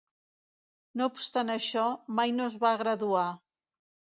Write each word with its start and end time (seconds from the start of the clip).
No 1.01 1.09
obstant 1.17 1.51
això, 1.57 1.85
mai 2.21 2.35
no 2.39 2.51
es 2.53 2.59
va 2.65 2.75
graduar. 2.83 3.29